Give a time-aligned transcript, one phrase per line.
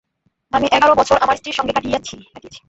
[0.53, 2.15] আমি এগার বছর আমার স্ত্রীর সঙ্গে কাটিয়েছি।